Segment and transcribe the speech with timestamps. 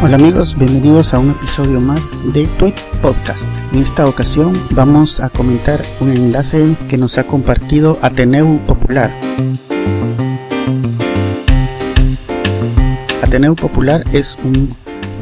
[0.00, 3.48] Hola amigos, bienvenidos a un episodio más de Tweet Podcast.
[3.72, 9.10] En esta ocasión vamos a comentar un enlace que nos ha compartido Ateneu Popular.
[13.22, 14.72] Ateneu Popular es un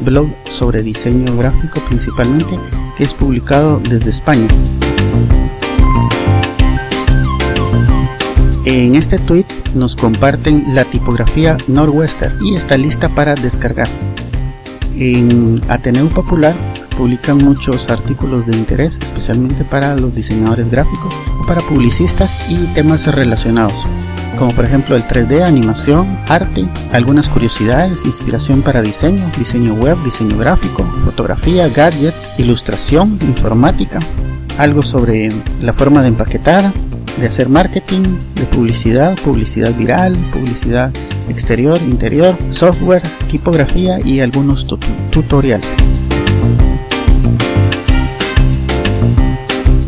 [0.05, 2.59] blog sobre diseño gráfico principalmente
[2.95, 4.47] que es publicado desde España.
[8.63, 13.87] En este tweet nos comparten la tipografía Northwestern y está lista para descargar.
[14.95, 16.55] En Ateneo Popular
[16.97, 21.13] publican muchos artículos de interés, especialmente para los diseñadores gráficos
[21.47, 23.87] para publicistas y temas relacionados,
[24.37, 30.37] como por ejemplo el 3D, animación, arte, algunas curiosidades, inspiración para diseño, diseño web, diseño
[30.37, 33.99] gráfico, fotografía, gadgets, ilustración, informática,
[34.57, 36.73] algo sobre la forma de empaquetar,
[37.19, 38.03] de hacer marketing,
[38.35, 40.91] de publicidad, publicidad viral, publicidad
[41.29, 44.67] exterior, interior, software, tipografía y algunos
[45.11, 45.77] tutoriales.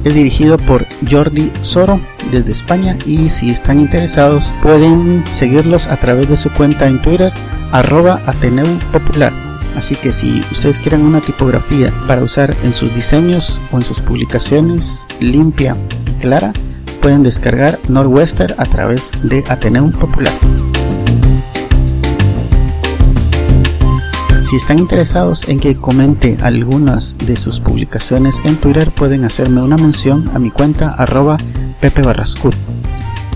[0.04, 2.00] Es dirigido por Jordi Soro
[2.32, 7.32] desde España y si están interesados pueden seguirlos a través de su cuenta en Twitter
[7.72, 9.32] arroba Ateneu Popular.
[9.76, 14.02] Así que si ustedes quieren una tipografía para usar en sus diseños o en sus
[14.02, 16.54] publicaciones limpia y clara,
[17.00, 20.34] pueden descargar Northwestern a través de Ateneo Popular.
[24.42, 29.78] Si están interesados en que comente algunas de sus publicaciones en Twitter, pueden hacerme una
[29.78, 31.38] mención a mi cuenta arroba
[31.80, 32.02] Pepe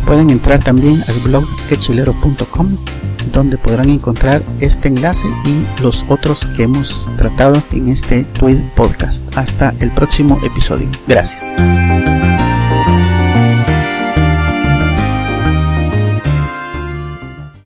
[0.05, 2.77] Pueden entrar también al blog quechilero.com
[3.31, 9.25] donde podrán encontrar este enlace y los otros que hemos tratado en este tweet podcast.
[9.37, 10.89] Hasta el próximo episodio.
[11.07, 11.51] Gracias.